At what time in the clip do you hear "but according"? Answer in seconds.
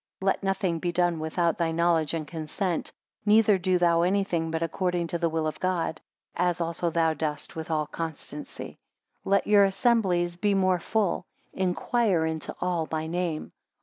4.49-5.05